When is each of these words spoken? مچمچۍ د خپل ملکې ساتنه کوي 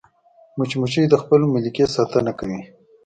مچمچۍ 0.57 1.03
د 1.09 1.15
خپل 1.21 1.41
ملکې 1.53 1.85
ساتنه 1.95 2.31
کوي 2.39 2.59